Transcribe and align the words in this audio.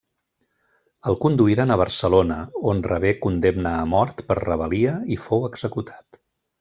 El 1.11 1.17
conduïren 1.25 1.73
a 1.75 1.77
Barcelona, 1.81 2.37
on 2.71 2.81
rebé 2.93 3.11
condemna 3.27 3.75
a 3.83 3.85
mort 3.93 4.25
per 4.31 4.39
rebel·lia 4.41 4.97
i 5.17 5.19
fou 5.27 5.47
executat. 5.51 6.21